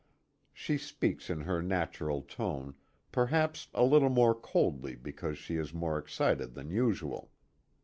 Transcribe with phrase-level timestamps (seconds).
[0.51, 2.73] She speaks in her natural tone,
[3.11, 7.29] perhaps a little more coldly because she is more excited than usual.